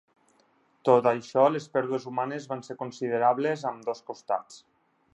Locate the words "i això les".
1.09-1.69